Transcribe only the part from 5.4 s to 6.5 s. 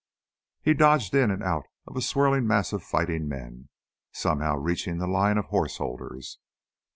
horse holders.